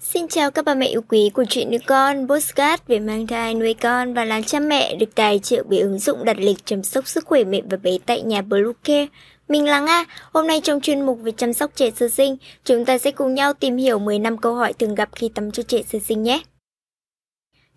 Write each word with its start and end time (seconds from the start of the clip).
Xin 0.00 0.28
chào 0.28 0.50
các 0.50 0.64
bà 0.64 0.74
mẹ 0.74 0.86
yêu 0.86 1.02
quý 1.08 1.30
của 1.34 1.44
chuyện 1.48 1.70
nuôi 1.70 1.78
con, 1.86 2.28
postcard 2.28 2.82
về 2.86 2.98
mang 2.98 3.26
thai, 3.26 3.54
nuôi 3.54 3.74
con 3.74 4.14
và 4.14 4.24
làm 4.24 4.42
cha 4.42 4.60
mẹ 4.60 4.94
được 4.94 5.14
tài 5.14 5.38
trợ 5.38 5.62
bởi 5.68 5.80
ứng 5.80 5.98
dụng 5.98 6.24
đặt 6.24 6.36
lịch 6.38 6.58
chăm 6.64 6.82
sóc 6.82 7.08
sức 7.08 7.26
khỏe 7.26 7.44
mẹ 7.44 7.60
và 7.70 7.76
bé 7.76 7.90
tại 8.06 8.22
nhà 8.22 8.42
Bluecare. 8.42 9.06
Mình 9.48 9.64
là 9.64 9.80
Nga, 9.80 10.04
hôm 10.32 10.46
nay 10.46 10.60
trong 10.60 10.80
chuyên 10.80 11.06
mục 11.06 11.18
về 11.22 11.32
chăm 11.36 11.52
sóc 11.52 11.70
trẻ 11.74 11.90
sơ 11.90 12.08
sinh, 12.08 12.36
chúng 12.64 12.84
ta 12.84 12.98
sẽ 12.98 13.10
cùng 13.10 13.34
nhau 13.34 13.52
tìm 13.52 13.76
hiểu 13.76 13.98
10 13.98 14.18
năm 14.18 14.38
câu 14.38 14.54
hỏi 14.54 14.72
thường 14.72 14.94
gặp 14.94 15.08
khi 15.14 15.30
tắm 15.34 15.50
cho 15.50 15.62
trẻ 15.62 15.82
sơ 15.92 15.98
sinh 16.08 16.22
nhé. 16.22 16.40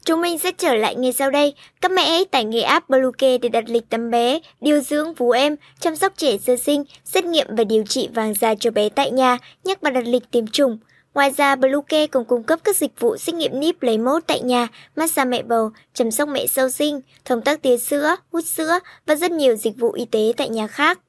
Chúng 0.06 0.22
mình 0.22 0.40
sẽ 0.40 0.52
trở 0.58 0.74
lại 0.74 0.96
ngay 0.96 1.14
sau 1.14 1.32
đây. 1.32 1.54
Các 1.82 1.92
mẹ 1.92 2.10
hãy 2.10 2.26
tải 2.26 2.44
ngay 2.44 2.62
app 2.62 2.90
Bluecare 2.90 3.38
để 3.38 3.50
đặt 3.50 3.64
lịch 3.68 3.90
tắm 3.90 4.12
bé, 4.12 4.40
điều 4.62 4.80
dưỡng 4.80 5.14
vú 5.14 5.32
em, 5.32 5.56
chăm 5.80 5.96
sóc 5.96 6.14
trẻ 6.18 6.38
sơ 6.38 6.56
sinh, 6.56 6.84
xét 7.04 7.26
nghiệm 7.26 7.48
và 7.50 7.64
điều 7.64 7.84
trị 7.84 8.10
vàng 8.14 8.34
da 8.34 8.56
cho 8.56 8.72
bé 8.72 8.90
tại 8.90 9.12
nhà, 9.12 9.38
nhắc 9.64 9.82
và 9.82 9.90
đặt 9.90 10.04
lịch 10.08 10.32
tiêm 10.32 10.48
chủng. 10.48 10.78
Ngoài 11.14 11.32
ra, 11.38 11.56
Bluecare 11.56 12.08
còn 12.08 12.26
cung 12.26 12.44
cấp 12.44 12.60
các 12.64 12.76
dịch 12.76 13.00
vụ 13.00 13.18
xét 13.18 13.36
nghiệm 13.36 13.60
níp 13.60 13.84
lấy 13.84 13.98
mẫu 13.98 14.20
tại 14.28 14.42
nhà, 14.42 14.68
massage 14.96 15.30
mẹ 15.30 15.44
bầu, 15.44 15.72
chăm 15.94 16.12
sóc 16.12 16.30
mẹ 16.30 16.48
sau 16.48 16.70
sinh, 16.70 17.02
thông 17.26 17.42
tắc 17.42 17.62
tía 17.62 17.78
sữa, 17.78 18.16
hút 18.32 18.46
sữa 18.46 18.80
và 19.06 19.16
rất 19.16 19.32
nhiều 19.32 19.56
dịch 19.56 19.78
vụ 19.78 19.92
y 19.92 20.06
tế 20.06 20.34
tại 20.38 20.50
nhà 20.50 20.68
khác. 20.68 21.00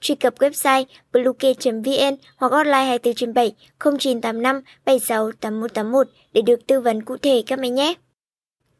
Truy 0.00 0.14
cập 0.14 0.38
website 0.38 0.84
bluecare.vn 1.12 2.16
hoặc 2.36 2.52
hotline 2.52 2.84
24 2.84 3.14
trên 3.14 3.34
7 3.34 3.54
0985 3.78 4.60
76 4.84 5.32
8181 5.40 6.08
để 6.32 6.42
được 6.42 6.66
tư 6.66 6.80
vấn 6.80 7.02
cụ 7.02 7.16
thể 7.16 7.42
các 7.46 7.58
mẹ 7.58 7.68
nhé. 7.68 7.94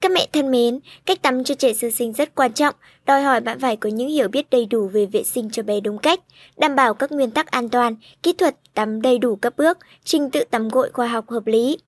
Các 0.03 0.13
mẹ 0.13 0.27
thân 0.33 0.51
mến, 0.51 0.81
cách 1.07 1.23
tắm 1.23 1.45
cho 1.45 1.55
trẻ 1.55 1.73
sơ 1.73 1.91
sinh 1.91 2.13
rất 2.13 2.35
quan 2.35 2.53
trọng, 2.53 2.75
đòi 3.07 3.23
hỏi 3.23 3.41
bạn 3.41 3.61
phải 3.61 3.77
có 3.77 3.91
những 3.91 4.09
hiểu 4.09 4.29
biết 4.29 4.51
đầy 4.51 4.67
đủ 4.67 4.89
về 4.89 5.07
vệ 5.07 5.23
sinh 5.23 5.51
cho 5.51 5.63
bé 5.63 5.81
đúng 5.81 5.99
cách, 5.99 6.21
đảm 6.57 6.77
bảo 6.77 6.95
các 6.95 7.13
nguyên 7.13 7.31
tắc 7.31 7.51
an 7.51 7.69
toàn, 7.69 7.97
kỹ 8.23 8.33
thuật 8.33 8.57
tắm 8.75 9.03
đầy 9.03 9.19
đủ 9.19 9.37
các 9.37 9.57
bước, 9.57 9.79
trình 10.05 10.31
tự 10.31 10.45
tắm 10.45 10.69
gội 10.69 10.91
khoa 10.93 11.07
học 11.07 11.31
hợp 11.31 11.47
lý. 11.47 11.79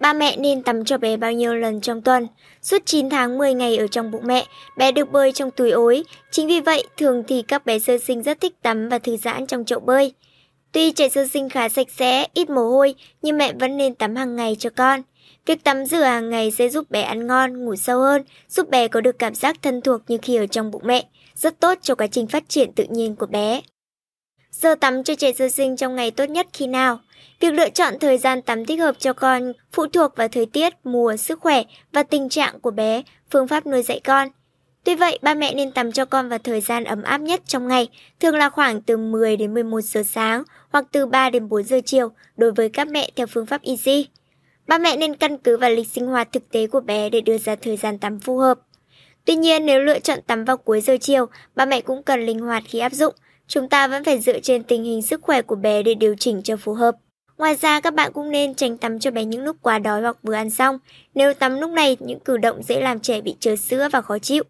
Ba 0.00 0.12
mẹ 0.12 0.36
nên 0.36 0.62
tắm 0.62 0.84
cho 0.84 0.98
bé 0.98 1.16
bao 1.16 1.32
nhiêu 1.32 1.54
lần 1.54 1.80
trong 1.80 2.02
tuần? 2.02 2.26
Suốt 2.62 2.82
9 2.86 3.10
tháng 3.10 3.38
10 3.38 3.54
ngày 3.54 3.76
ở 3.76 3.86
trong 3.86 4.10
bụng 4.10 4.26
mẹ, 4.26 4.46
bé 4.76 4.92
được 4.92 5.12
bơi 5.12 5.32
trong 5.32 5.50
túi 5.50 5.70
ối. 5.70 6.04
Chính 6.30 6.48
vì 6.48 6.60
vậy, 6.60 6.84
thường 6.96 7.22
thì 7.28 7.42
các 7.42 7.66
bé 7.66 7.78
sơ 7.78 7.98
sinh 7.98 8.22
rất 8.22 8.40
thích 8.40 8.62
tắm 8.62 8.88
và 8.88 8.98
thư 8.98 9.16
giãn 9.16 9.46
trong 9.46 9.64
chậu 9.64 9.80
bơi. 9.80 10.12
Tuy 10.72 10.92
trẻ 10.92 11.08
sơ 11.08 11.26
sinh 11.26 11.48
khá 11.48 11.68
sạch 11.68 11.86
sẽ, 11.90 12.26
ít 12.34 12.50
mồ 12.50 12.70
hôi, 12.70 12.94
nhưng 13.22 13.38
mẹ 13.38 13.52
vẫn 13.52 13.76
nên 13.76 13.94
tắm 13.94 14.16
hàng 14.16 14.36
ngày 14.36 14.56
cho 14.58 14.70
con. 14.70 15.02
Việc 15.46 15.64
tắm 15.64 15.84
rửa 15.84 16.02
hàng 16.02 16.30
ngày 16.30 16.50
sẽ 16.50 16.68
giúp 16.68 16.90
bé 16.90 17.02
ăn 17.02 17.26
ngon, 17.26 17.64
ngủ 17.64 17.76
sâu 17.76 18.00
hơn, 18.00 18.22
giúp 18.48 18.68
bé 18.68 18.88
có 18.88 19.00
được 19.00 19.18
cảm 19.18 19.34
giác 19.34 19.56
thân 19.62 19.80
thuộc 19.80 20.00
như 20.08 20.18
khi 20.22 20.36
ở 20.36 20.46
trong 20.46 20.70
bụng 20.70 20.82
mẹ, 20.84 21.06
rất 21.34 21.60
tốt 21.60 21.78
cho 21.82 21.94
quá 21.94 22.06
trình 22.06 22.26
phát 22.26 22.48
triển 22.48 22.72
tự 22.72 22.84
nhiên 22.90 23.16
của 23.16 23.26
bé. 23.26 23.60
Giờ 24.50 24.74
tắm 24.74 25.04
cho 25.04 25.14
trẻ 25.14 25.32
sơ 25.32 25.48
sinh 25.48 25.76
trong 25.76 25.94
ngày 25.94 26.10
tốt 26.10 26.24
nhất 26.24 26.46
khi 26.52 26.66
nào? 26.66 27.00
Việc 27.40 27.52
lựa 27.52 27.68
chọn 27.68 27.94
thời 28.00 28.18
gian 28.18 28.42
tắm 28.42 28.64
thích 28.64 28.80
hợp 28.80 28.94
cho 28.98 29.12
con 29.12 29.52
phụ 29.72 29.86
thuộc 29.86 30.16
vào 30.16 30.28
thời 30.28 30.46
tiết, 30.46 30.74
mùa, 30.84 31.16
sức 31.16 31.40
khỏe 31.40 31.62
và 31.92 32.02
tình 32.02 32.28
trạng 32.28 32.60
của 32.60 32.70
bé, 32.70 33.02
phương 33.30 33.48
pháp 33.48 33.66
nuôi 33.66 33.82
dạy 33.82 34.00
con. 34.04 34.28
Tuy 34.84 34.94
vậy, 34.94 35.18
ba 35.22 35.34
mẹ 35.34 35.54
nên 35.54 35.72
tắm 35.72 35.92
cho 35.92 36.04
con 36.04 36.28
vào 36.28 36.38
thời 36.38 36.60
gian 36.60 36.84
ấm 36.84 37.02
áp 37.02 37.18
nhất 37.18 37.40
trong 37.46 37.68
ngày, 37.68 37.88
thường 38.20 38.34
là 38.34 38.50
khoảng 38.50 38.82
từ 38.82 38.96
10 38.96 39.36
đến 39.36 39.54
11 39.54 39.80
giờ 39.80 40.02
sáng 40.02 40.42
hoặc 40.70 40.84
từ 40.92 41.06
3 41.06 41.30
đến 41.30 41.48
4 41.48 41.62
giờ 41.62 41.80
chiều 41.84 42.08
đối 42.36 42.52
với 42.52 42.68
các 42.68 42.88
mẹ 42.88 43.10
theo 43.16 43.26
phương 43.26 43.46
pháp 43.46 43.62
Easy. 43.62 44.08
Ba 44.66 44.78
mẹ 44.78 44.96
nên 44.96 45.16
căn 45.16 45.38
cứ 45.38 45.56
vào 45.56 45.70
lịch 45.70 45.88
sinh 45.88 46.06
hoạt 46.06 46.32
thực 46.32 46.50
tế 46.50 46.66
của 46.66 46.80
bé 46.80 47.10
để 47.10 47.20
đưa 47.20 47.38
ra 47.38 47.56
thời 47.56 47.76
gian 47.76 47.98
tắm 47.98 48.20
phù 48.20 48.38
hợp. 48.38 48.58
Tuy 49.24 49.34
nhiên, 49.34 49.66
nếu 49.66 49.80
lựa 49.80 49.98
chọn 49.98 50.18
tắm 50.26 50.44
vào 50.44 50.56
cuối 50.56 50.80
giờ 50.80 50.96
chiều, 51.00 51.26
ba 51.54 51.64
mẹ 51.64 51.80
cũng 51.80 52.02
cần 52.02 52.26
linh 52.26 52.38
hoạt 52.38 52.62
khi 52.66 52.78
áp 52.78 52.92
dụng. 52.92 53.14
Chúng 53.48 53.68
ta 53.68 53.88
vẫn 53.88 54.04
phải 54.04 54.18
dựa 54.18 54.40
trên 54.40 54.62
tình 54.62 54.84
hình 54.84 55.02
sức 55.02 55.22
khỏe 55.22 55.42
của 55.42 55.54
bé 55.54 55.82
để 55.82 55.94
điều 55.94 56.14
chỉnh 56.18 56.42
cho 56.42 56.56
phù 56.56 56.72
hợp. 56.74 56.96
Ngoài 57.38 57.56
ra, 57.60 57.80
các 57.80 57.94
bạn 57.94 58.12
cũng 58.12 58.30
nên 58.30 58.54
tránh 58.54 58.78
tắm 58.78 58.98
cho 58.98 59.10
bé 59.10 59.24
những 59.24 59.44
lúc 59.44 59.56
quá 59.62 59.78
đói 59.78 60.02
hoặc 60.02 60.16
vừa 60.22 60.34
ăn 60.34 60.50
xong. 60.50 60.78
Nếu 61.14 61.34
tắm 61.34 61.60
lúc 61.60 61.70
này, 61.70 61.96
những 62.00 62.20
cử 62.20 62.36
động 62.36 62.62
dễ 62.62 62.80
làm 62.80 63.00
trẻ 63.00 63.20
bị 63.20 63.34
trớ 63.40 63.56
sữa 63.56 63.88
và 63.92 64.00
khó 64.00 64.18
chịu. 64.18 64.42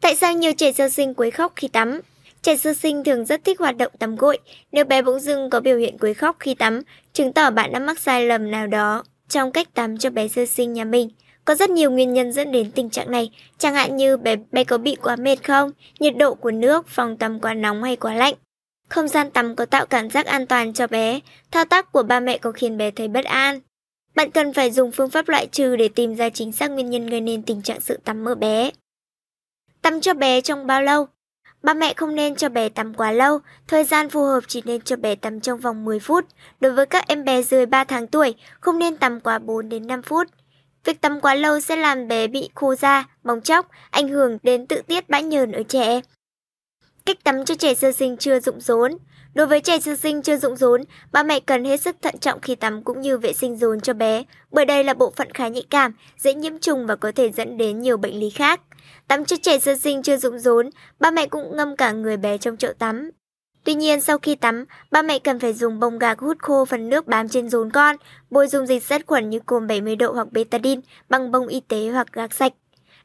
Tại 0.00 0.14
sao 0.14 0.32
nhiều 0.32 0.52
trẻ 0.52 0.72
sơ 0.72 0.88
sinh 0.88 1.14
quấy 1.14 1.30
khóc 1.30 1.52
khi 1.56 1.68
tắm? 1.68 2.00
Trẻ 2.42 2.56
sơ 2.56 2.74
sinh 2.74 3.04
thường 3.04 3.24
rất 3.24 3.44
thích 3.44 3.58
hoạt 3.58 3.76
động 3.76 3.92
tắm 3.98 4.16
gội. 4.16 4.38
Nếu 4.72 4.84
bé 4.84 5.02
bỗng 5.02 5.20
dưng 5.20 5.50
có 5.50 5.60
biểu 5.60 5.78
hiện 5.78 5.98
quấy 5.98 6.14
khóc 6.14 6.36
khi 6.40 6.54
tắm, 6.54 6.80
chứng 7.12 7.32
tỏ 7.32 7.50
bạn 7.50 7.72
đã 7.72 7.78
mắc 7.78 7.98
sai 7.98 8.26
lầm 8.26 8.50
nào 8.50 8.66
đó 8.66 9.04
trong 9.30 9.52
cách 9.52 9.74
tắm 9.74 9.98
cho 9.98 10.10
bé 10.10 10.28
sơ 10.28 10.46
sinh 10.46 10.72
nhà 10.72 10.84
mình. 10.84 11.08
Có 11.44 11.54
rất 11.54 11.70
nhiều 11.70 11.90
nguyên 11.90 12.12
nhân 12.12 12.32
dẫn 12.32 12.52
đến 12.52 12.70
tình 12.70 12.90
trạng 12.90 13.10
này, 13.10 13.30
chẳng 13.58 13.74
hạn 13.74 13.96
như 13.96 14.16
bé, 14.16 14.36
bé 14.52 14.64
có 14.64 14.78
bị 14.78 14.96
quá 15.02 15.16
mệt 15.16 15.36
không, 15.44 15.70
nhiệt 16.00 16.16
độ 16.16 16.34
của 16.34 16.50
nước, 16.50 16.88
phòng 16.88 17.16
tắm 17.16 17.40
quá 17.40 17.54
nóng 17.54 17.82
hay 17.82 17.96
quá 17.96 18.14
lạnh. 18.14 18.34
Không 18.88 19.08
gian 19.08 19.30
tắm 19.30 19.56
có 19.56 19.66
tạo 19.66 19.86
cảm 19.86 20.10
giác 20.10 20.26
an 20.26 20.46
toàn 20.46 20.72
cho 20.72 20.86
bé, 20.86 21.20
thao 21.50 21.64
tác 21.64 21.92
của 21.92 22.02
ba 22.02 22.20
mẹ 22.20 22.38
có 22.38 22.52
khiến 22.52 22.76
bé 22.76 22.90
thấy 22.90 23.08
bất 23.08 23.24
an. 23.24 23.60
Bạn 24.14 24.30
cần 24.30 24.52
phải 24.52 24.70
dùng 24.70 24.92
phương 24.92 25.10
pháp 25.10 25.28
loại 25.28 25.46
trừ 25.46 25.76
để 25.76 25.88
tìm 25.88 26.14
ra 26.14 26.28
chính 26.28 26.52
xác 26.52 26.70
nguyên 26.70 26.90
nhân 26.90 27.06
gây 27.06 27.20
nên 27.20 27.42
tình 27.42 27.62
trạng 27.62 27.80
sự 27.80 27.98
tắm 28.04 28.28
ở 28.28 28.34
bé. 28.34 28.70
Tắm 29.82 30.00
cho 30.00 30.14
bé 30.14 30.40
trong 30.40 30.66
bao 30.66 30.82
lâu? 30.82 31.06
Ba 31.62 31.74
mẹ 31.74 31.94
không 31.94 32.14
nên 32.14 32.34
cho 32.34 32.48
bé 32.48 32.68
tắm 32.68 32.94
quá 32.94 33.12
lâu, 33.12 33.38
thời 33.68 33.84
gian 33.84 34.10
phù 34.10 34.24
hợp 34.24 34.40
chỉ 34.48 34.62
nên 34.64 34.80
cho 34.80 34.96
bé 34.96 35.14
tắm 35.14 35.40
trong 35.40 35.60
vòng 35.60 35.84
10 35.84 36.00
phút. 36.00 36.24
Đối 36.60 36.72
với 36.72 36.86
các 36.86 37.08
em 37.08 37.24
bé 37.24 37.42
dưới 37.42 37.66
3 37.66 37.84
tháng 37.84 38.06
tuổi, 38.06 38.34
không 38.60 38.78
nên 38.78 38.96
tắm 38.96 39.20
quá 39.20 39.38
4 39.38 39.68
đến 39.68 39.86
5 39.86 40.02
phút. 40.02 40.26
Việc 40.84 41.00
tắm 41.00 41.20
quá 41.20 41.34
lâu 41.34 41.60
sẽ 41.60 41.76
làm 41.76 42.08
bé 42.08 42.26
bị 42.26 42.48
khô 42.54 42.74
da, 42.74 43.04
bong 43.24 43.40
chóc, 43.40 43.66
ảnh 43.90 44.08
hưởng 44.08 44.38
đến 44.42 44.66
tự 44.66 44.82
tiết 44.86 45.08
bã 45.08 45.20
nhờn 45.20 45.52
ở 45.52 45.62
trẻ. 45.62 46.00
Cách 47.06 47.24
tắm 47.24 47.44
cho 47.44 47.54
trẻ 47.54 47.74
sơ 47.74 47.92
sinh 47.92 48.16
chưa 48.16 48.40
rụng 48.40 48.60
rốn 48.60 48.92
Đối 49.34 49.46
với 49.46 49.60
trẻ 49.60 49.80
sơ 49.80 49.96
sinh 49.96 50.22
chưa 50.22 50.36
rụng 50.36 50.56
rốn, 50.56 50.84
ba 51.12 51.22
mẹ 51.22 51.40
cần 51.40 51.64
hết 51.64 51.80
sức 51.80 51.96
thận 52.02 52.18
trọng 52.18 52.40
khi 52.40 52.54
tắm 52.54 52.82
cũng 52.82 53.00
như 53.00 53.18
vệ 53.18 53.32
sinh 53.32 53.56
rốn 53.56 53.80
cho 53.80 53.92
bé, 53.92 54.24
bởi 54.50 54.64
đây 54.64 54.84
là 54.84 54.94
bộ 54.94 55.12
phận 55.16 55.30
khá 55.32 55.48
nhạy 55.48 55.64
cảm, 55.70 55.92
dễ 56.18 56.34
nhiễm 56.34 56.58
trùng 56.58 56.86
và 56.86 56.96
có 56.96 57.12
thể 57.12 57.30
dẫn 57.30 57.56
đến 57.56 57.80
nhiều 57.80 57.96
bệnh 57.96 58.20
lý 58.20 58.30
khác. 58.30 58.60
Tắm 59.08 59.24
cho 59.24 59.36
trẻ 59.42 59.58
sơ 59.58 59.76
sinh 59.76 60.02
chưa 60.02 60.16
rụng 60.16 60.38
rốn, 60.38 60.70
ba 61.00 61.10
mẹ 61.10 61.26
cũng 61.26 61.56
ngâm 61.56 61.76
cả 61.76 61.92
người 61.92 62.16
bé 62.16 62.38
trong 62.38 62.56
chậu 62.56 62.72
tắm. 62.72 63.10
Tuy 63.64 63.74
nhiên 63.74 64.00
sau 64.00 64.18
khi 64.18 64.34
tắm, 64.34 64.64
ba 64.90 65.02
mẹ 65.02 65.18
cần 65.18 65.38
phải 65.38 65.52
dùng 65.52 65.80
bông 65.80 65.98
gạc 65.98 66.18
hút 66.18 66.36
khô 66.38 66.64
phần 66.64 66.88
nước 66.88 67.06
bám 67.06 67.28
trên 67.28 67.48
rốn 67.48 67.70
con, 67.70 67.96
bôi 68.30 68.48
dung 68.48 68.66
dịch 68.66 68.84
sát 68.84 69.06
khuẩn 69.06 69.30
như 69.30 69.40
cồn 69.46 69.66
70 69.66 69.96
độ 69.96 70.12
hoặc 70.12 70.32
betadine 70.32 70.82
bằng 71.08 71.32
bông 71.32 71.46
y 71.46 71.60
tế 71.60 71.88
hoặc 71.88 72.12
gạc 72.12 72.34
sạch. 72.34 72.52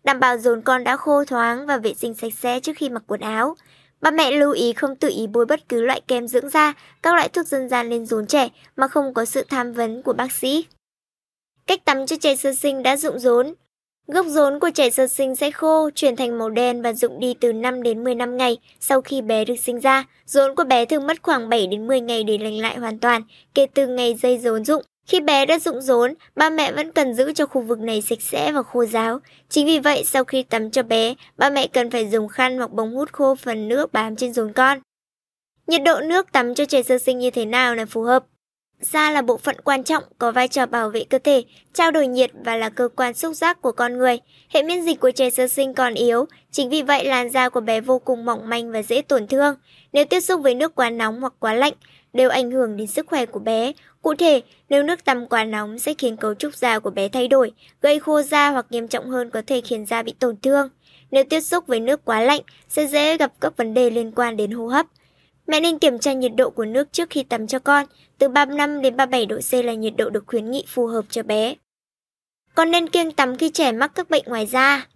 Đảm 0.03 0.19
bảo 0.19 0.38
rốn 0.38 0.62
con 0.62 0.83
đã 0.83 0.97
khô 0.97 1.25
thoáng 1.25 1.66
và 1.66 1.77
vệ 1.77 1.94
sinh 1.94 2.13
sạch 2.13 2.33
sẽ 2.33 2.59
trước 2.59 2.73
khi 2.75 2.89
mặc 2.89 3.03
quần 3.07 3.22
áo. 3.22 3.56
Ba 4.01 4.11
mẹ 4.11 4.31
lưu 4.31 4.51
ý 4.51 4.73
không 4.73 4.95
tự 4.95 5.09
ý 5.09 5.28
bôi 5.28 5.45
bất 5.45 5.69
cứ 5.69 5.81
loại 5.81 6.01
kem 6.07 6.28
dưỡng 6.28 6.50
da, 6.50 6.73
các 7.01 7.13
loại 7.13 7.29
thuốc 7.29 7.47
dân 7.47 7.69
gian 7.69 7.89
lên 7.89 8.06
rốn 8.06 8.28
trẻ 8.28 8.50
mà 8.75 8.88
không 8.88 9.13
có 9.13 9.25
sự 9.25 9.45
tham 9.50 9.73
vấn 9.73 10.01
của 10.01 10.13
bác 10.13 10.31
sĩ. 10.31 10.66
Cách 11.67 11.85
tắm 11.85 12.06
cho 12.06 12.16
trẻ 12.16 12.35
sơ 12.35 12.53
sinh 12.53 12.83
đã 12.83 12.97
dụng 12.97 13.19
rốn 13.19 13.53
Gốc 14.07 14.25
rốn 14.29 14.59
của 14.59 14.69
trẻ 14.73 14.89
sơ 14.89 15.07
sinh 15.07 15.35
sẽ 15.35 15.51
khô, 15.51 15.89
chuyển 15.95 16.16
thành 16.16 16.38
màu 16.38 16.50
đen 16.50 16.81
và 16.81 16.94
dụng 16.94 17.19
đi 17.19 17.33
từ 17.39 17.53
5 17.53 17.83
đến 17.83 18.03
10 18.03 18.16
năm 18.16 18.38
ngày 18.38 18.57
sau 18.79 19.01
khi 19.01 19.22
bé 19.22 19.45
được 19.45 19.56
sinh 19.56 19.79
ra. 19.79 20.06
Rốn 20.25 20.56
của 20.56 20.63
bé 20.63 20.85
thường 20.85 21.07
mất 21.07 21.17
khoảng 21.22 21.50
7 21.50 21.67
đến 21.67 21.88
10 21.88 22.01
ngày 22.01 22.23
để 22.23 22.38
lành 22.38 22.57
lại 22.57 22.77
hoàn 22.77 23.00
toàn 23.00 23.22
kể 23.53 23.67
từ 23.73 23.88
ngày 23.88 24.16
dây 24.22 24.38
rốn 24.38 24.66
rụng. 24.66 24.83
Khi 25.06 25.20
bé 25.20 25.46
đã 25.46 25.60
rụng 25.60 25.82
rốn, 25.82 26.14
ba 26.36 26.50
mẹ 26.50 26.72
vẫn 26.72 26.92
cần 26.92 27.14
giữ 27.14 27.34
cho 27.34 27.46
khu 27.46 27.62
vực 27.62 27.80
này 27.80 28.02
sạch 28.02 28.22
sẽ 28.22 28.52
và 28.52 28.64
khô 28.64 28.86
ráo. 28.86 29.20
Chính 29.50 29.66
vì 29.66 29.80
vậy, 29.80 30.04
sau 30.06 30.24
khi 30.24 30.44
tắm 30.44 30.72
cho 30.72 30.84
bé, 30.84 31.14
ba 31.38 31.50
mẹ 31.50 31.68
cần 31.68 31.92
phải 31.92 32.10
dùng 32.10 32.28
khăn 32.28 32.58
hoặc 32.58 32.72
bông 32.72 32.96
hút 32.96 33.14
khô 33.14 33.36
phần 33.36 33.68
nước 33.68 33.94
bám 33.94 34.16
trên 34.16 34.34
rốn 34.34 34.54
con. 34.54 34.80
Nhiệt 35.68 35.82
độ 35.86 36.00
nước 36.00 36.32
tắm 36.32 36.56
cho 36.56 36.66
trẻ 36.66 36.84
sơ 36.84 36.98
sinh 36.98 37.20
như 37.20 37.32
thế 37.32 37.46
nào 37.46 37.76
là 37.76 37.86
phù 37.86 38.02
hợp? 38.02 38.26
Da 38.80 39.12
là 39.12 39.22
bộ 39.22 39.38
phận 39.38 39.56
quan 39.64 39.84
trọng 39.84 40.04
có 40.18 40.32
vai 40.32 40.48
trò 40.48 40.66
bảo 40.66 40.90
vệ 40.90 41.04
cơ 41.10 41.20
thể, 41.20 41.44
trao 41.74 41.92
đổi 41.92 42.08
nhiệt 42.08 42.32
và 42.46 42.56
là 42.56 42.70
cơ 42.70 42.90
quan 42.96 43.14
xúc 43.14 43.34
giác 43.34 43.62
của 43.62 43.72
con 43.72 43.98
người. 43.98 44.20
Hệ 44.50 44.64
miễn 44.64 44.82
dịch 44.82 45.00
của 45.00 45.12
trẻ 45.12 45.30
sơ 45.30 45.48
sinh 45.48 45.74
còn 45.74 45.94
yếu, 45.94 46.26
chính 46.52 46.70
vì 46.70 46.82
vậy 46.82 47.06
làn 47.06 47.30
da 47.30 47.50
của 47.50 47.62
bé 47.62 47.82
vô 47.82 48.00
cùng 48.00 48.26
mỏng 48.26 48.50
manh 48.50 48.72
và 48.72 48.82
dễ 48.82 49.02
tổn 49.02 49.28
thương. 49.28 49.56
Nếu 49.94 50.06
tiếp 50.06 50.20
xúc 50.20 50.42
với 50.44 50.56
nước 50.56 50.76
quá 50.76 50.90
nóng 50.90 51.22
hoặc 51.22 51.34
quá 51.40 51.54
lạnh, 51.54 51.74
đều 52.14 52.30
ảnh 52.30 52.52
hưởng 52.52 52.78
đến 52.78 52.88
sức 52.88 53.08
khỏe 53.08 53.26
của 53.26 53.40
bé. 53.40 53.72
Cụ 54.06 54.16
thể, 54.16 54.42
nếu 54.70 54.84
nước 54.84 55.06
tắm 55.06 55.28
quá 55.28 55.44
nóng 55.44 55.80
sẽ 55.80 55.94
khiến 55.94 56.18
cấu 56.18 56.34
trúc 56.34 56.56
da 56.56 56.80
của 56.80 56.90
bé 56.90 57.07
thay 57.07 57.28
đổi, 57.28 57.52
gây 57.81 58.00
khô 58.00 58.22
da 58.22 58.50
hoặc 58.50 58.66
nghiêm 58.69 58.88
trọng 58.88 59.10
hơn 59.10 59.30
có 59.30 59.42
thể 59.48 59.62
khiến 59.62 59.86
da 59.86 60.04
bị 60.04 60.13
tổn 60.19 60.38
thương. 60.42 60.69
Nếu 61.12 61.24
tiếp 61.24 61.40
xúc 61.40 61.68
với 61.68 61.80
nước 61.80 62.06
quá 62.06 62.22
lạnh, 62.22 62.42
sẽ 62.69 62.88
dễ 62.88 63.18
gặp 63.18 63.34
các 63.42 63.57
vấn 63.57 63.74
đề 63.74 63.90
liên 63.90 64.12
quan 64.12 64.38
đến 64.38 64.52
hô 64.52 64.68
hấp. 64.68 64.86
Mẹ 65.48 65.60
nên 65.60 65.80
kiểm 65.80 66.00
tra 66.00 66.13
nhiệt 66.13 66.31
độ 66.38 66.50
của 66.50 66.66
nước 66.66 66.92
trước 66.92 67.10
khi 67.10 67.24
tắm 67.24 67.48
cho 67.48 67.60
con, 67.60 67.86
từ 68.18 68.28
35 68.28 68.81
đến 68.81 68.98
37 68.98 69.25
độ 69.25 69.38
C 69.52 69.54
là 69.66 69.74
nhiệt 69.74 69.94
độ 69.98 70.10
được 70.10 70.24
khuyến 70.28 70.51
nghị 70.51 70.66
phù 70.68 70.88
hợp 70.88 71.06
cho 71.10 71.24
bé. 71.24 71.56
Con 72.56 72.72
nên 72.72 72.90
kiêng 72.90 73.12
tắm 73.12 73.38
khi 73.38 73.50
trẻ 73.50 73.72
mắc 73.72 73.92
các 73.96 74.10
bệnh 74.10 74.24
ngoài 74.25 74.46
da. 74.46 74.88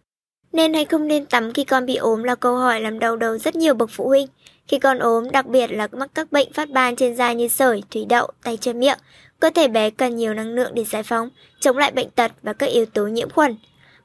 Nên 0.53 0.73
hay 0.73 0.85
không 0.85 1.07
nên 1.07 1.25
tắm 1.25 1.53
khi 1.53 1.63
con 1.63 1.85
bị 1.85 1.95
ốm 1.95 2.23
là 2.23 2.35
câu 2.35 2.55
hỏi 2.55 2.81
làm 2.81 2.99
đau 2.99 3.15
đầu 3.15 3.37
rất 3.37 3.55
nhiều 3.55 3.73
bậc 3.73 3.89
phụ 3.93 4.07
huynh. 4.07 4.27
Khi 4.67 4.79
con 4.79 4.99
ốm, 4.99 5.31
đặc 5.31 5.45
biệt 5.45 5.71
là 5.71 5.87
mắc 5.91 6.09
các 6.13 6.31
bệnh 6.31 6.53
phát 6.53 6.69
ban 6.69 6.95
trên 6.95 7.15
da 7.15 7.33
như 7.33 7.47
sởi, 7.47 7.83
thủy 7.91 8.05
đậu, 8.09 8.27
tay 8.43 8.57
chân 8.57 8.79
miệng, 8.79 8.97
cơ 9.39 9.49
thể 9.49 9.67
bé 9.67 9.89
cần 9.89 10.15
nhiều 10.15 10.33
năng 10.33 10.55
lượng 10.55 10.71
để 10.75 10.83
giải 10.83 11.03
phóng, 11.03 11.29
chống 11.59 11.77
lại 11.77 11.91
bệnh 11.91 12.09
tật 12.09 12.31
và 12.41 12.53
các 12.53 12.65
yếu 12.65 12.85
tố 12.85 13.07
nhiễm 13.07 13.29
khuẩn. 13.29 13.57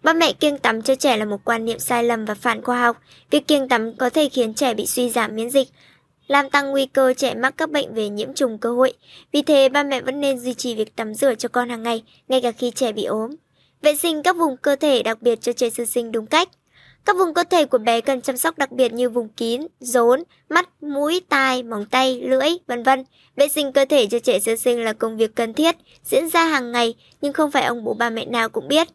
Ba 0.03 0.13
mẹ 0.13 0.33
kiêng 0.33 0.59
tắm 0.59 0.83
cho 0.83 0.95
trẻ 0.95 1.17
là 1.17 1.25
một 1.25 1.45
quan 1.45 1.65
niệm 1.65 1.79
sai 1.79 2.05
lầm 2.05 2.25
và 2.25 2.35
phản 2.35 2.63
khoa 2.63 2.81
học. 2.81 2.97
Việc 3.31 3.47
kiêng 3.47 3.69
tắm 3.69 3.97
có 3.97 4.11
thể 4.11 4.29
khiến 4.29 4.55
trẻ 4.55 4.75
bị 4.75 4.87
suy 4.87 5.11
giảm 5.11 5.37
miễn 5.37 5.51
dịch, 5.51 5.69
làm 6.27 6.51
tăng 6.51 6.71
nguy 6.71 6.87
cơ 6.87 7.15
trẻ 7.15 7.35
mắc 7.35 7.55
các 7.57 7.71
bệnh 7.71 7.95
về 7.95 8.09
nhiễm 8.09 8.35
trùng 8.35 8.59
cơ 8.59 8.71
hội. 8.71 8.93
Vì 9.33 9.43
thế, 9.43 9.69
ba 9.69 9.83
mẹ 9.83 10.01
vẫn 10.01 10.21
nên 10.21 10.39
duy 10.39 10.55
trì 10.55 10.75
việc 10.75 10.97
tắm 10.97 11.15
rửa 11.15 11.35
cho 11.35 11.49
con 11.49 11.69
hàng 11.69 11.83
ngày, 11.83 12.03
ngay 12.29 12.41
cả 12.41 12.53
khi 12.53 12.71
trẻ 12.71 12.93
bị 12.93 13.05
ốm. 13.05 13.31
Vệ 13.85 13.97
sinh 13.97 14.23
các 14.23 14.37
vùng 14.37 14.57
cơ 14.57 14.77
thể 14.77 15.03
đặc 15.03 15.23
biệt 15.23 15.41
cho 15.41 15.53
trẻ 15.53 15.71
sơ 15.71 15.85
sinh 15.85 16.13
đúng 16.13 16.27
cách. 16.27 16.49
Các 17.05 17.17
vùng 17.17 17.35
cơ 17.35 17.45
thể 17.45 17.65
của 17.65 17.79
bé 17.79 18.01
cần 18.01 18.21
chăm 18.21 18.37
sóc 18.37 18.59
đặc 18.59 18.73
biệt 18.73 18.93
như 18.93 19.11
vùng 19.11 19.29
kín, 19.29 19.63
rốn, 19.81 20.23
mắt, 20.49 20.69
mũi, 20.83 21.21
tai, 21.29 21.63
móng 21.63 21.87
tay, 21.87 22.21
lưỡi, 22.21 22.49
vân 22.67 22.83
vân. 22.83 23.05
Vệ 23.37 23.49
sinh 23.49 23.73
cơ 23.73 23.85
thể 23.85 24.07
cho 24.07 24.19
trẻ 24.19 24.39
sơ 24.39 24.57
sinh 24.57 24.85
là 24.85 24.93
công 24.93 25.17
việc 25.17 25.35
cần 25.35 25.55
thiết, 25.55 25.77
diễn 26.05 26.29
ra 26.29 26.45
hàng 26.45 26.73
ngày 26.73 26.95
nhưng 27.21 27.33
không 27.33 27.51
phải 27.51 27.65
ông 27.65 27.85
bố 27.85 27.95
bà 27.95 28.11
mẹ 28.11 28.27
nào 28.27 28.49
cũng 28.49 28.69
biết. 28.69 28.89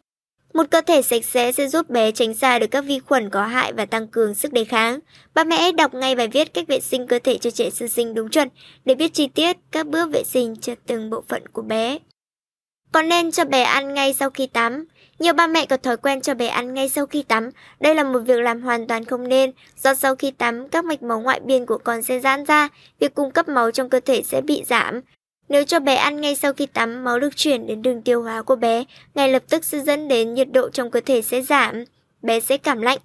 Một 0.54 0.66
cơ 0.70 0.80
thể 0.80 1.02
sạch 1.02 1.24
sẽ 1.24 1.52
sẽ 1.52 1.68
giúp 1.68 1.90
bé 1.90 2.12
tránh 2.12 2.34
xa 2.34 2.58
được 2.58 2.70
các 2.70 2.80
vi 2.80 2.98
khuẩn 2.98 3.30
có 3.30 3.46
hại 3.46 3.72
và 3.72 3.86
tăng 3.86 4.08
cường 4.08 4.34
sức 4.34 4.52
đề 4.52 4.64
kháng. 4.64 4.98
Ba 5.34 5.44
mẹ 5.44 5.72
đọc 5.72 5.94
ngay 5.94 6.14
bài 6.14 6.28
viết 6.28 6.54
cách 6.54 6.68
vệ 6.68 6.80
sinh 6.80 7.06
cơ 7.06 7.18
thể 7.18 7.38
cho 7.38 7.50
trẻ 7.50 7.70
sơ 7.70 7.88
sinh 7.88 8.14
đúng 8.14 8.30
chuẩn 8.30 8.48
để 8.84 8.94
biết 8.94 9.14
chi 9.14 9.26
tiết 9.26 9.56
các 9.72 9.86
bước 9.86 10.10
vệ 10.12 10.24
sinh 10.24 10.56
cho 10.56 10.74
từng 10.86 11.10
bộ 11.10 11.24
phận 11.28 11.42
của 11.52 11.62
bé. 11.62 11.98
Còn 12.92 13.08
nên 13.08 13.30
cho 13.30 13.44
bé 13.44 13.62
ăn 13.62 13.94
ngay 13.94 14.12
sau 14.12 14.30
khi 14.30 14.46
tắm. 14.46 14.84
Nhiều 15.18 15.32
ba 15.32 15.46
mẹ 15.46 15.66
có 15.66 15.76
thói 15.76 15.96
quen 15.96 16.20
cho 16.20 16.34
bé 16.34 16.46
ăn 16.46 16.74
ngay 16.74 16.88
sau 16.88 17.06
khi 17.06 17.22
tắm. 17.22 17.50
Đây 17.80 17.94
là 17.94 18.04
một 18.04 18.18
việc 18.18 18.40
làm 18.40 18.62
hoàn 18.62 18.86
toàn 18.86 19.04
không 19.04 19.28
nên, 19.28 19.52
do 19.76 19.94
sau 19.94 20.16
khi 20.16 20.30
tắm, 20.30 20.68
các 20.68 20.84
mạch 20.84 21.02
máu 21.02 21.20
ngoại 21.20 21.40
biên 21.40 21.66
của 21.66 21.78
con 21.78 22.02
sẽ 22.02 22.18
giãn 22.20 22.44
ra, 22.44 22.68
việc 23.00 23.14
cung 23.14 23.30
cấp 23.30 23.48
máu 23.48 23.70
trong 23.70 23.88
cơ 23.88 24.00
thể 24.00 24.22
sẽ 24.22 24.40
bị 24.40 24.62
giảm. 24.66 25.00
Nếu 25.48 25.64
cho 25.64 25.80
bé 25.80 25.94
ăn 25.94 26.20
ngay 26.20 26.36
sau 26.36 26.52
khi 26.52 26.66
tắm, 26.66 27.04
máu 27.04 27.20
được 27.20 27.36
chuyển 27.36 27.66
đến 27.66 27.82
đường 27.82 28.02
tiêu 28.02 28.22
hóa 28.22 28.42
của 28.42 28.56
bé, 28.56 28.84
ngay 29.14 29.28
lập 29.28 29.42
tức 29.48 29.64
sẽ 29.64 29.80
dẫn 29.80 30.08
đến 30.08 30.34
nhiệt 30.34 30.48
độ 30.52 30.70
trong 30.70 30.90
cơ 30.90 31.00
thể 31.00 31.22
sẽ 31.22 31.42
giảm, 31.42 31.84
bé 32.22 32.40
sẽ 32.40 32.56
cảm 32.56 32.80
lạnh. 32.80 32.98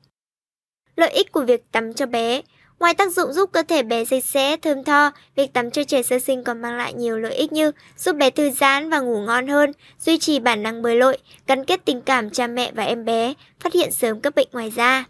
Lợi 0.96 1.10
ích 1.10 1.32
của 1.32 1.42
việc 1.42 1.72
tắm 1.72 1.94
cho 1.94 2.06
bé 2.06 2.42
Ngoài 2.80 2.94
tác 2.94 3.12
dụng 3.12 3.33
giúp 3.33 3.50
cơ 3.51 3.63
thể 3.63 3.83
bé 3.83 4.06
sạch 4.06 4.24
sẽ, 4.24 4.57
thơm 4.57 4.83
tho, 4.83 5.12
việc 5.36 5.54
tắm 5.54 5.72
cho 5.72 5.83
trẻ 5.83 6.04
sơ 6.04 6.19
sinh 6.19 6.44
còn 6.44 6.62
mang 6.62 6.77
lại 6.77 6.94
nhiều 6.94 7.18
lợi 7.18 7.36
ích 7.36 7.51
như 7.51 7.72
giúp 7.98 8.16
bé 8.16 8.30
thư 8.30 8.50
giãn 8.50 8.89
và 8.89 9.00
ngủ 9.00 9.22
ngon 9.22 9.48
hơn, 9.48 9.72
duy 10.00 10.18
trì 10.18 10.39
bản 10.39 10.63
năng 10.63 10.81
bơi 10.81 10.95
lội, 10.95 11.18
gắn 11.48 11.66
kết 11.66 11.86
tình 11.86 12.01
cảm 12.01 12.30
cha 12.30 12.48
mẹ 12.48 12.72
và 12.72 12.83
em 12.83 13.06
bé, 13.06 13.33
phát 13.60 13.74
hiện 13.74 13.92
sớm 13.92 14.19
các 14.19 14.36
bệnh 14.36 14.48
ngoài 14.51 14.72
da. 14.72 15.06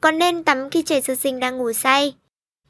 Còn 0.00 0.18
nên 0.18 0.44
tắm 0.44 0.70
khi 0.70 0.82
trẻ 0.82 1.00
sơ 1.00 1.14
sinh 1.14 1.40
đang 1.40 1.58
ngủ 1.58 1.72
say. 1.72 2.14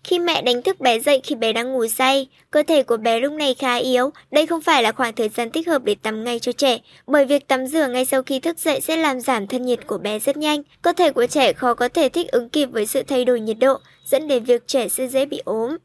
Khi 0.05 0.19
mẹ 0.19 0.43
đánh 0.43 0.63
thức 0.63 0.81
bé 0.81 0.99
dậy 0.99 1.21
khi 1.25 1.35
bé 1.35 1.53
đang 1.53 1.73
ngủ 1.73 1.87
say, 1.87 2.27
cơ 2.51 2.63
thể 2.63 2.83
của 2.83 2.97
bé 2.97 3.21
lúc 3.21 3.33
này 3.33 3.55
khá 3.55 3.75
yếu, 3.75 4.11
đây 4.31 4.47
không 4.47 4.61
phải 4.61 4.83
là 4.83 4.93
khoảng 4.93 5.15
thời 5.15 5.29
gian 5.29 5.51
thích 5.51 5.69
hợp 5.69 5.85
để 5.85 5.95
tắm 6.03 6.25
ngay 6.25 6.39
cho 6.39 6.53
trẻ, 6.53 6.79
bởi 7.07 7.25
việc 7.25 7.49
tắm 7.49 7.67
rửa 7.67 7.89
ngay 7.89 8.05
sau 8.05 8.23
khi 8.23 8.41
thức 8.41 8.59
dậy 8.59 8.81
sẽ 8.81 8.97
làm 8.97 9.21
giảm 9.21 9.47
thân 9.47 9.63
nhiệt 9.63 9.87
của 9.87 9.99
bé 9.99 10.19
rất 10.19 10.37
nhanh. 10.37 10.63
Cơ 10.83 10.93
thể 10.93 11.13
của 11.13 11.27
trẻ 11.27 11.53
khó 11.53 11.75
có 11.75 11.89
thể 11.89 12.09
thích 12.09 12.33
ứng 12.33 12.49
kịp 12.49 12.67
với 12.67 12.87
sự 12.87 13.03
thay 13.03 13.25
đổi 13.25 13.41
nhiệt 13.41 13.57
độ, 13.59 13.79
dẫn 14.05 14.29
đến 14.29 14.45
việc 14.45 14.67
trẻ 14.67 14.89
sẽ 14.89 15.07
dễ 15.07 15.27
bị 15.27 15.43
ốm. 15.45 15.77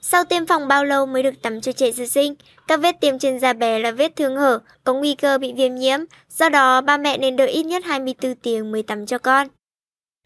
Sau 0.00 0.24
tiêm 0.24 0.46
phòng 0.46 0.68
bao 0.68 0.84
lâu 0.84 1.06
mới 1.06 1.22
được 1.22 1.42
tắm 1.42 1.60
cho 1.60 1.72
trẻ 1.72 1.92
sơ 1.92 2.06
sinh? 2.06 2.34
Các 2.68 2.80
vết 2.80 3.00
tiêm 3.00 3.18
trên 3.18 3.40
da 3.40 3.52
bé 3.52 3.78
là 3.78 3.90
vết 3.90 4.16
thương 4.16 4.36
hở, 4.36 4.60
có 4.84 4.94
nguy 4.94 5.14
cơ 5.14 5.38
bị 5.38 5.52
viêm 5.52 5.74
nhiễm, 5.74 6.00
do 6.28 6.48
đó 6.48 6.80
ba 6.80 6.96
mẹ 6.96 7.18
nên 7.18 7.36
đợi 7.36 7.50
ít 7.50 7.62
nhất 7.62 7.84
24 7.84 8.34
tiếng 8.34 8.72
mới 8.72 8.82
tắm 8.82 9.06
cho 9.06 9.18
con. 9.18 9.48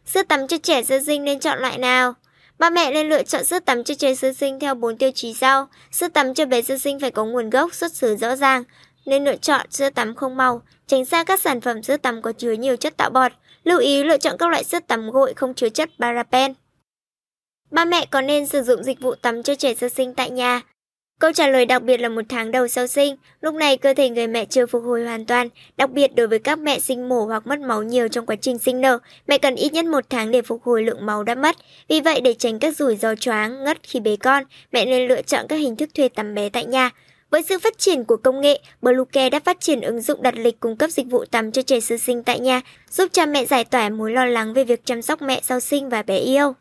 Sữa 0.06 0.22
tắm 0.28 0.48
cho 0.48 0.56
trẻ 0.62 0.82
sơ 0.82 1.00
sinh 1.06 1.24
nên 1.24 1.40
chọn 1.40 1.58
loại 1.58 1.78
nào? 1.78 2.14
Ba 2.58 2.70
mẹ 2.70 2.92
nên 2.92 3.08
lựa 3.08 3.22
chọn 3.22 3.44
sữa 3.44 3.58
tắm 3.58 3.84
cho 3.84 3.94
trẻ 3.94 4.14
sơ 4.14 4.32
sinh 4.32 4.60
theo 4.60 4.74
4 4.74 4.96
tiêu 4.96 5.10
chí 5.14 5.34
sau. 5.34 5.68
Sữa 5.90 6.08
tắm 6.08 6.34
cho 6.34 6.46
bé 6.46 6.62
sơ 6.62 6.78
sinh 6.78 7.00
phải 7.00 7.10
có 7.10 7.24
nguồn 7.24 7.50
gốc 7.50 7.74
xuất 7.74 7.92
xứ 7.92 8.16
rõ 8.16 8.36
ràng, 8.36 8.64
nên 9.06 9.24
lựa 9.24 9.36
chọn 9.36 9.66
sữa 9.70 9.90
tắm 9.90 10.14
không 10.14 10.36
màu, 10.36 10.62
tránh 10.86 11.04
xa 11.04 11.24
các 11.24 11.40
sản 11.40 11.60
phẩm 11.60 11.82
sữa 11.82 11.96
tắm 11.96 12.22
có 12.22 12.32
chứa 12.32 12.52
nhiều 12.52 12.76
chất 12.76 12.96
tạo 12.96 13.10
bọt. 13.10 13.32
Lưu 13.64 13.78
ý 13.78 14.04
lựa 14.04 14.18
chọn 14.18 14.36
các 14.38 14.48
loại 14.48 14.64
sữa 14.64 14.78
tắm 14.86 15.10
gội 15.10 15.34
không 15.34 15.54
chứa 15.54 15.68
chất 15.68 15.90
paraben. 15.98 16.54
Ba 17.70 17.84
mẹ 17.84 18.06
có 18.10 18.20
nên 18.20 18.46
sử 18.46 18.62
dụng 18.62 18.84
dịch 18.84 19.00
vụ 19.00 19.14
tắm 19.14 19.42
cho 19.42 19.54
trẻ 19.54 19.74
sơ 19.74 19.88
sinh 19.88 20.14
tại 20.14 20.30
nhà. 20.30 20.60
Câu 21.24 21.32
trả 21.32 21.48
lời 21.48 21.66
đặc 21.66 21.82
biệt 21.82 22.00
là 22.00 22.08
một 22.08 22.22
tháng 22.28 22.50
đầu 22.50 22.68
sau 22.68 22.86
sinh, 22.86 23.16
lúc 23.40 23.54
này 23.54 23.76
cơ 23.76 23.94
thể 23.94 24.10
người 24.10 24.26
mẹ 24.26 24.44
chưa 24.44 24.66
phục 24.66 24.84
hồi 24.84 25.04
hoàn 25.04 25.24
toàn, 25.24 25.48
đặc 25.76 25.90
biệt 25.90 26.14
đối 26.14 26.26
với 26.26 26.38
các 26.38 26.58
mẹ 26.58 26.78
sinh 26.78 27.08
mổ 27.08 27.24
hoặc 27.24 27.46
mất 27.46 27.60
máu 27.60 27.82
nhiều 27.82 28.08
trong 28.08 28.26
quá 28.26 28.36
trình 28.36 28.58
sinh 28.58 28.80
nở, 28.80 28.98
mẹ 29.26 29.38
cần 29.38 29.54
ít 29.54 29.72
nhất 29.72 29.84
một 29.84 30.04
tháng 30.10 30.30
để 30.30 30.42
phục 30.42 30.62
hồi 30.62 30.82
lượng 30.82 31.06
máu 31.06 31.22
đã 31.22 31.34
mất. 31.34 31.56
Vì 31.88 32.00
vậy 32.00 32.20
để 32.20 32.34
tránh 32.34 32.58
các 32.58 32.76
rủi 32.76 32.96
ro 32.96 33.14
choáng, 33.14 33.64
ngất 33.64 33.78
khi 33.82 34.00
bế 34.00 34.16
con, 34.16 34.44
mẹ 34.72 34.86
nên 34.86 35.08
lựa 35.08 35.22
chọn 35.22 35.46
các 35.48 35.56
hình 35.56 35.76
thức 35.76 35.90
thuê 35.94 36.08
tắm 36.08 36.34
bé 36.34 36.48
tại 36.48 36.64
nhà. 36.64 36.90
Với 37.30 37.42
sự 37.42 37.58
phát 37.58 37.78
triển 37.78 38.04
của 38.04 38.16
công 38.16 38.40
nghệ, 38.40 38.60
Bluecare 38.82 39.30
đã 39.30 39.40
phát 39.40 39.60
triển 39.60 39.80
ứng 39.80 40.00
dụng 40.00 40.22
đặt 40.22 40.34
lịch 40.36 40.60
cung 40.60 40.76
cấp 40.76 40.90
dịch 40.90 41.06
vụ 41.06 41.24
tắm 41.24 41.52
cho 41.52 41.62
trẻ 41.62 41.80
sơ 41.80 41.96
sinh 41.96 42.22
tại 42.22 42.40
nhà, 42.40 42.60
giúp 42.90 43.08
cha 43.12 43.26
mẹ 43.26 43.44
giải 43.44 43.64
tỏa 43.64 43.88
mối 43.88 44.12
lo 44.12 44.24
lắng 44.24 44.54
về 44.54 44.64
việc 44.64 44.84
chăm 44.84 45.02
sóc 45.02 45.22
mẹ 45.22 45.40
sau 45.44 45.60
sinh 45.60 45.88
và 45.88 46.02
bé 46.02 46.18
yêu. 46.18 46.54